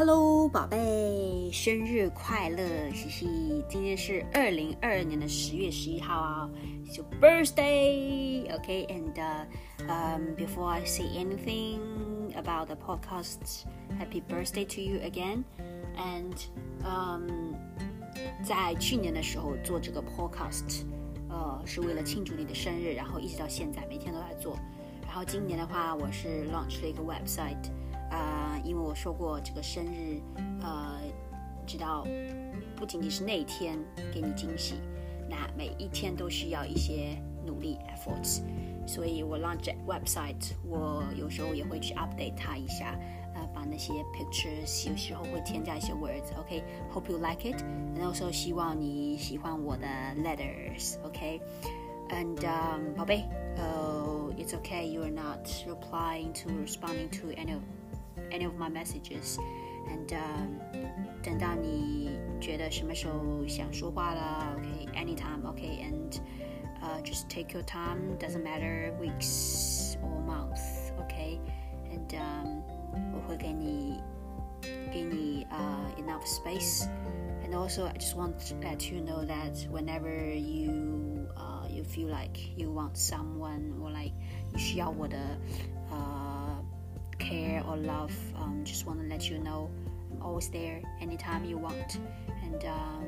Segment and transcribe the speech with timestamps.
[0.00, 2.90] Hello，宝贝，生日快乐！
[2.92, 6.50] 嘻嘻，今天是二零二二年的十月十一号啊，
[6.84, 8.86] It's your birthday, okay?
[8.88, 9.46] And uh,
[9.88, 13.64] um, before I say anything about the podcast,
[13.98, 15.44] happy birthday to you again.
[15.96, 16.34] And
[16.84, 17.54] um,
[18.42, 20.84] 在去年的时候做这个 podcast，
[21.30, 24.58] 呃，是为了庆祝你的生日，然后一直到现在每天都在做。
[25.06, 27.70] 然后今年的话，我是 launch 了一个 website。
[28.10, 30.20] 啊， 因为我说过这个生日，
[30.62, 30.98] 呃，
[31.66, 32.06] 知道
[32.74, 33.78] 不仅仅是那一天
[34.12, 34.74] 给你惊喜，
[35.28, 38.42] 那每一天都需要一些努力 efforts，
[38.86, 42.98] 所以我 launch website，我有时候也会去 update 它一下，
[43.34, 47.62] 呃，把那些 pictures 有时候会添加一些 words，OK，hope you like it，
[47.96, 49.86] 然后说希望你喜欢我的
[50.24, 53.24] letters，OK，and um, 宝贝，
[53.56, 57.62] 呃，it's okay，you are not replying to responding to any of
[58.30, 59.38] any of my messages.
[59.88, 60.58] And um,
[61.22, 66.20] 等到你觉得什么时候想说话了，OK, anytime, OK, and
[66.82, 68.18] uh, just take your time.
[68.18, 71.38] Doesn't matter weeks or months, OK,
[71.92, 72.62] and um,
[73.14, 74.00] 我会给你
[74.92, 76.88] 给你 uh enough space.
[77.44, 82.08] And also, I just want to let you know that whenever you uh you feel
[82.08, 84.14] like you want someone or like
[84.52, 85.16] 你需要我的
[85.90, 86.64] 呃。
[87.30, 89.70] care or love, um, just want to let you know
[90.12, 91.98] I'm always there anytime you want.
[92.44, 93.06] And um,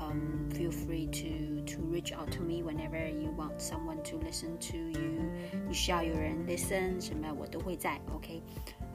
[0.00, 4.56] um, feel free to, to reach out to me whenever you want someone to listen
[4.58, 5.30] to you.
[5.66, 8.42] 你需要有人 listen 什么我都会在，OK？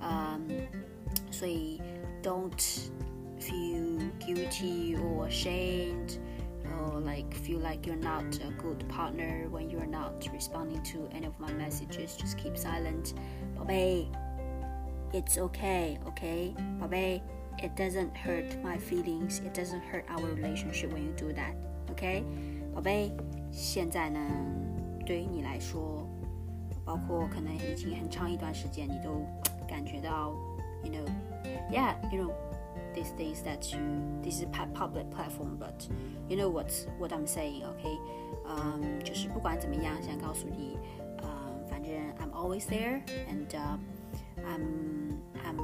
[0.01, 1.81] 嗯、um,，所以
[2.21, 2.89] don't
[3.39, 6.17] feel guilty or ashamed
[6.79, 11.25] or like feel like you're not a good partner when you're not responding to any
[11.25, 12.15] of my messages.
[12.17, 13.13] Just keep silent.
[13.55, 14.07] 宝贝。
[15.11, 17.21] it's okay, okay, 宝贝，
[17.59, 21.53] it doesn't hurt my feelings, it doesn't hurt our relationship when you do that,
[21.91, 22.23] okay，
[22.73, 23.11] 宝贝，
[23.51, 24.19] 现在呢，
[25.05, 26.07] 对于你来说，
[26.83, 29.25] 包括可能已经很长一段时间，你都
[29.67, 30.33] 感觉到，
[30.83, 31.05] you know,
[31.71, 32.31] yeah, you know.
[32.95, 33.81] These days that you
[34.21, 35.89] this is public platform, but
[36.29, 37.97] you know what what I'm saying, okay?
[38.45, 40.77] 嗯、um,，就是不管怎么样，想告诉你，
[41.17, 43.79] 呃、uh,，反正 I'm always there and、uh,
[44.45, 45.57] I'm I'm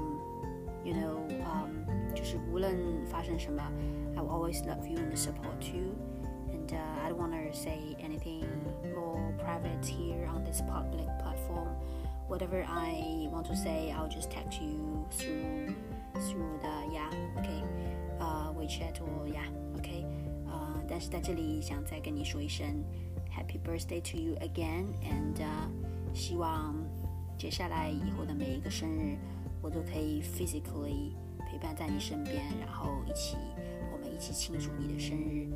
[0.83, 1.85] you know um
[2.15, 3.61] 就是无论发生什么，
[4.15, 5.95] I will always love you and support you.
[6.51, 8.45] And uh, I don't want to say anything
[8.95, 11.69] more private here on this public platform.
[12.27, 15.73] Whatever I want to say, I'll just text you through
[16.13, 17.09] through the yeah
[17.39, 17.63] okay
[18.19, 19.47] uh WeChat or yeah
[19.77, 20.03] okay
[20.45, 22.83] 呃，但是在这里想再跟你说一声
[23.31, 25.69] Happy birthday to you again and 呃，
[26.13, 26.75] 希望
[27.38, 29.16] 接下来以后的每一个生日。
[29.62, 31.14] 我都可以 physically
[31.46, 33.38] 陪伴在你身边，然后一起，
[33.90, 35.48] 我们一起庆祝你的生日。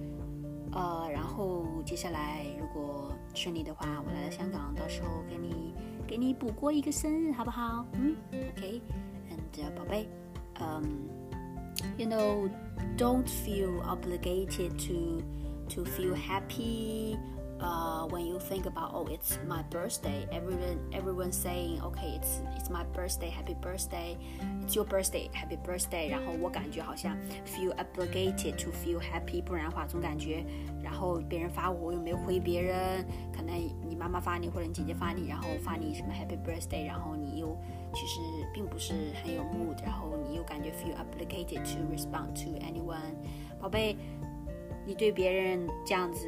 [0.72, 5.74] 呃，然后接下来如果顺利的话，我来到香港，到时候给你
[6.06, 7.84] 给你补过一个生日，好不好？
[7.92, 10.08] 嗯，OK，and、宝贝，
[10.58, 10.82] 嗯、
[11.98, 15.20] um,，you know，don't feel obligated to
[15.68, 17.18] to feel happy
[17.59, 22.69] uh, when you think about oh it's my birthday everyone everyone saying okay it's it's
[22.69, 24.17] my birthday happy birthday
[24.61, 30.43] it's your birthday happy birthday 然后我感觉好像 feel obligated to feel happy 不然的话总感觉
[30.81, 33.55] 然后别人发我我又没有回别人可能
[33.87, 37.57] 你妈妈发你或者你姐姐发你然后发你什么 happy birthday 然后你又
[37.93, 38.19] 其实
[38.53, 43.15] 并不是很有 mood 然后你又感觉 feel obligated to respond to anyone
[43.59, 43.95] 宝贝
[44.85, 46.27] 你对别人这样子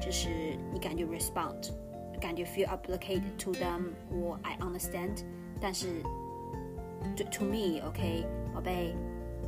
[0.00, 0.28] 就是
[0.72, 1.72] 你感觉 respond，
[2.20, 5.24] 感觉 feel obligated to them，我 I understand，
[5.60, 6.02] 但是
[7.16, 8.24] to to me，OK，
[8.54, 8.94] 宝贝，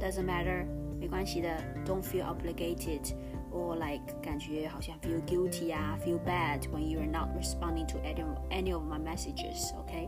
[0.01, 0.65] doesn't matter，
[0.99, 1.49] 没关系的，
[1.85, 8.23] don't feel obligated。or like 感觉好像 feel guilty 啊，feel bad when you are not responding to any
[8.51, 10.07] any of my messages。OK，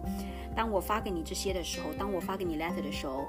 [0.55, 3.25] 当我发给你这些的时候，当我发给你 letter 的时候，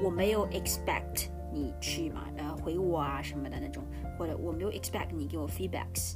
[0.00, 3.82] 我没有 expect 你去嘛，呃，回我啊什么的那种，
[4.16, 6.14] 或者我没有 expect 你给我 feedbacks。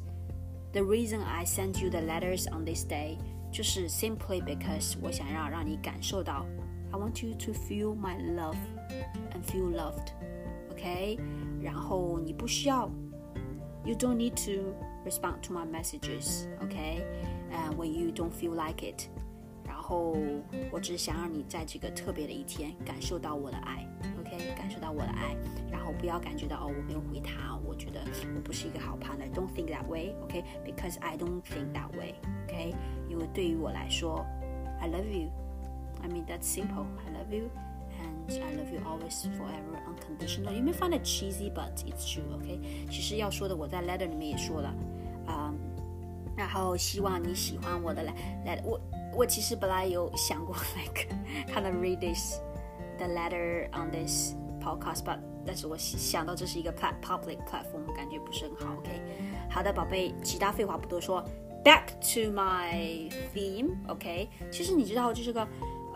[0.75, 3.19] the reason I sent you the letters on this day
[3.53, 6.47] 就是 simply because 我想要让你感受到
[6.93, 8.57] I want you to feel my love
[9.33, 10.13] and feel loved.
[10.71, 11.19] OK，
[11.61, 12.91] 然后你不需要，
[13.85, 16.47] you don't need to respond to my messages.
[16.63, 17.05] OK，
[17.51, 19.09] 呃、uh,，when you don't feel like it.
[19.65, 20.17] 然后
[20.73, 24.14] 我只想让你在这个特别的一天感受到我的爱，OK，
[24.57, 25.37] 感受到我的爱，
[25.71, 28.01] 然后不要感觉到哦我没有回他，我觉得
[28.35, 31.01] 我不是一个好 partner。Don't think that way，OK，because、okay?
[31.01, 32.75] I don't think that way，OK，、okay?
[33.09, 34.25] 因为对于我来说，
[34.81, 36.87] I love you。I mean that's simple.
[37.07, 37.51] I love you
[38.01, 40.55] And I love you always, forever, unconditional.
[40.55, 42.25] You may find it cheesy, but it's true.
[42.35, 42.59] OK，
[42.89, 44.75] 其实要说的我在 letter 里面也说了，
[45.27, 45.57] 啊、um,，
[46.37, 48.03] 然后希望你喜欢我的
[48.47, 48.63] letter。
[48.65, 48.81] 我
[49.15, 51.09] 我其实本来有想过 like
[51.53, 52.39] kind of read this
[52.97, 54.35] the letter on this
[54.66, 58.74] podcast，but 但是我想到这是一个 pl public platform，感觉不是很好。
[58.80, 58.90] OK，
[59.50, 61.24] 好的，宝贝，其他废话不多说
[61.64, 63.76] ，back to my theme。
[63.88, 65.48] OK，其实你知道就是个。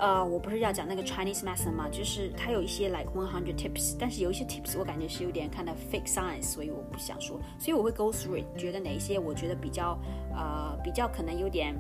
[0.02, 10.00] 呃，我不是要讲那个 Chinese medicine 嘛，就是它有一些 like one hundred tips，但是有一些 tips 我感觉是有点看的 fake science，所以我不想说，所以我会 go through，觉得哪一些我觉得比较
[10.34, 11.76] 呃比较可能有点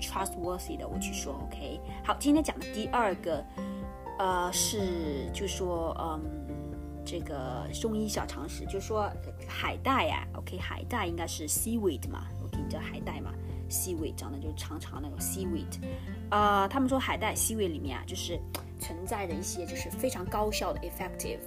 [0.00, 1.40] trustworthy 的，我去说。
[1.44, 3.40] OK，好，今天讲的第二个
[4.20, 6.20] 呃是就说嗯
[7.06, 9.10] 这个中医小常识，就说
[9.48, 13.32] 海带呀，OK，海带应该是 seaweed 嘛，OK，你知道海带嘛
[13.70, 15.80] ？seaweed 长得就长长那种 seaweed，
[16.28, 18.38] 啊，他们说海带 seaweed 里面啊，就是
[18.78, 21.40] 存在着一些就是非常高效的 effective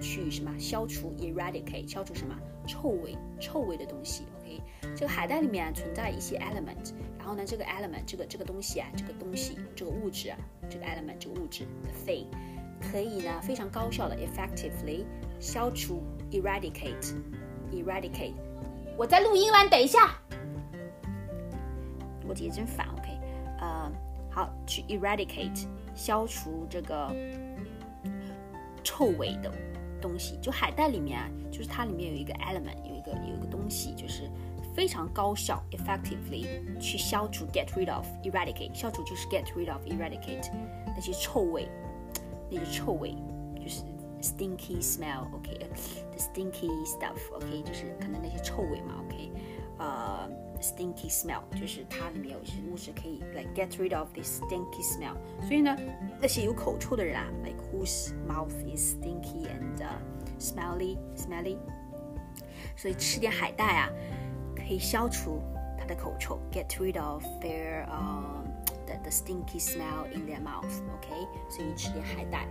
[0.00, 4.22] 去什么消除 eradicate 消除什么臭味臭味的东西。
[4.40, 4.62] OK，
[4.96, 10.38] 这个海带里面存在一些 element，然后呢这个 element 这个这个东西啊这个东西这个物质啊
[10.72, 12.24] 这个 element 这个物质 the thing
[12.80, 15.04] 可以呢非常高效的 effectively
[15.38, 17.14] 消除 eradicate
[17.70, 18.32] eradicate。
[18.96, 20.18] 我在录音了，等一下。
[22.26, 23.08] 我姐姐真烦，OK，
[23.60, 23.92] 呃，
[24.30, 27.14] 好，去 eradicate 消除这个
[28.82, 29.52] 臭味的
[30.00, 30.38] 东西。
[30.40, 34.30] 就海带里面啊，就是它里面有一个 element，有一个有一个东西，就是
[34.75, 36.45] 非常高效，effectively
[36.79, 40.51] 去消除 get rid of eradicate，消除就是 get rid of eradicate
[40.85, 41.67] 那些臭味，
[42.49, 43.15] 那些臭味
[43.55, 43.83] 就是
[44.21, 49.31] stinky smell，OK，the stinky stuff，OK，就是可能那些臭味嘛，OK，
[49.77, 50.29] 呃。
[50.59, 55.13] Stinky smell 就是它里面有一些物质可以 like get rid of this stinky smell。
[55.47, 55.77] 所以呢，
[56.19, 59.79] 那些有口臭的人啊，like whose mouth is stinky and
[60.39, 61.57] smelly smelly，
[62.75, 63.89] 所以吃点海带啊，
[64.61, 65.41] 可以消除
[65.77, 68.45] 他的口臭，get rid of their um
[68.85, 71.09] the the stinky smell in their mouth。OK，
[71.49, 72.47] 所以吃点海带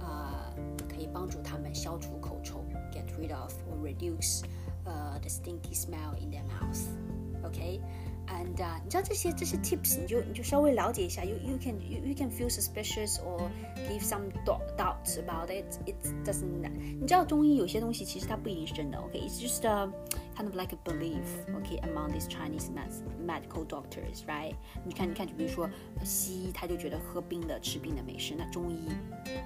[0.00, 0.52] 啊，
[0.88, 4.42] 可以帮助他们消除口臭，get rid of or reduce
[4.86, 12.50] uh the stinky smell in their mouth。OK，and、uh, 你知道这些这些 tips，你就你就稍微了解一下，you you can you you can feel
[12.50, 13.48] suspicious or
[13.88, 15.64] give some doubts about it.
[15.86, 16.70] It doesn't.
[17.00, 19.90] 你知道中医有些东西其实它不一定是真的，OK？It's just a
[20.36, 21.24] kind of like a belief,
[21.54, 22.90] OK, among these Chinese med
[23.24, 24.54] medical doctors, right?
[24.84, 25.68] 你看你看，就比如说
[26.02, 28.88] 西医他就觉得喝冰的吃冰的没事，那中医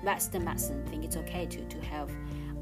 [0.05, 2.09] Western medicine think it's okay to to have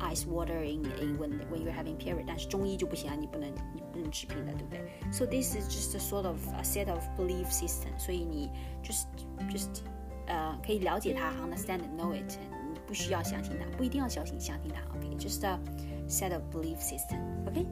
[0.00, 5.12] ice water in in when when you're having period，但是中医就不行啊，你不能你不能治病的，对不对？
[5.12, 8.50] So this is just a sort of a set of belief system，所以你
[8.82, 9.06] just
[9.50, 9.82] just
[10.26, 12.38] 呃可以了解它，understand it, know it，
[12.73, 15.59] 你不需要相信它，不一定要相信相信它，OK？Just a
[16.09, 17.64] set of belief system，OK？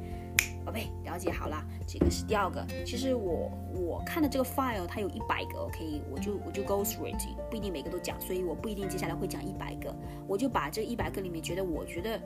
[0.65, 2.65] 宝贝，了解好了，这个是第二个。
[2.85, 9.95] 其实我我看的这个 file 它有一百个，OK，我就我就 go through it，不一定每个都讲，所以我不一定接下来会讲一百个，
[10.27, 12.19] 我就把这一百个里面觉得我觉得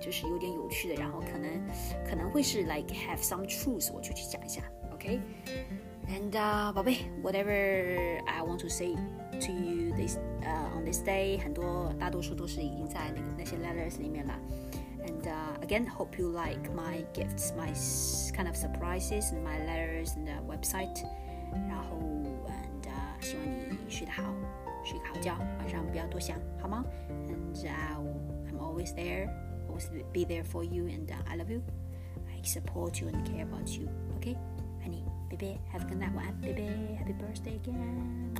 [0.00, 1.48] 就是有点有趣的，然后可能
[2.04, 4.60] 可能会是 like have some truth，我就去讲一下
[4.92, 14.38] ，OK？And、宝贝，whatever I want to say to you this 呃、on this day，很多大多数都是已经在那个那些 letters 里面了。
[15.23, 17.73] and uh, again hope you like my gifts my
[18.35, 21.03] kind of surprises and my letters and the website
[21.51, 21.97] 然后
[22.47, 24.23] and uh, 希望你睡得好
[24.83, 26.83] 睡个好觉晚上不要多想好吗
[27.27, 27.99] and uh,
[28.47, 29.29] I'm always there
[29.67, 31.61] always be there for you and uh, I love you
[32.27, 34.37] I support you and care about you okay
[34.81, 38.35] honey baby have a good night one baby happy birthday again